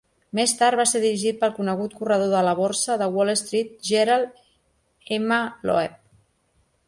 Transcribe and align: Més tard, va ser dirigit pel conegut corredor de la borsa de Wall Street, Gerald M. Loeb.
Més 0.37 0.53
tard, 0.59 0.77
va 0.79 0.85
ser 0.91 1.01
dirigit 1.01 1.35
pel 1.41 1.51
conegut 1.57 1.93
corredor 1.99 2.31
de 2.35 2.41
la 2.47 2.55
borsa 2.61 2.97
de 3.01 3.09
Wall 3.17 3.31
Street, 3.41 3.77
Gerald 3.91 4.41
M. 5.19 5.41
Loeb. 5.71 6.01